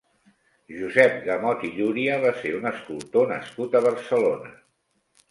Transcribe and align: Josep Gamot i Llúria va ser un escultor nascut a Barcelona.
Josep 0.75 1.17
Gamot 1.25 1.65
i 1.67 1.69
Llúria 1.75 2.15
va 2.23 2.31
ser 2.39 2.53
un 2.59 2.65
escultor 2.69 3.27
nascut 3.33 3.77
a 3.77 3.83
Barcelona. 3.89 4.51